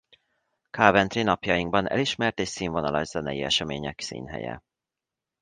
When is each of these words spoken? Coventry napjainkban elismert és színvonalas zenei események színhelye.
Coventry 0.71 1.23
napjainkban 1.23 1.87
elismert 1.87 2.39
és 2.39 2.47
színvonalas 2.47 3.07
zenei 3.07 3.41
események 3.41 4.01
színhelye. 4.01 4.63